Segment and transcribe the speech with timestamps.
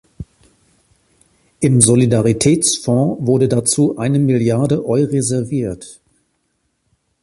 [1.59, 5.99] Im Solidaritätsfonds wurde dazu eine Milliarde Eureserviert.